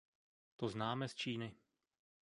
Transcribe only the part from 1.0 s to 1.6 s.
z Číny.